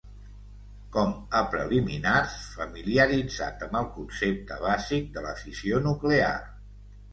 [0.95, 6.35] Com a preliminars, familiaritza't amb el concepte bàsic de la fissió nuclear.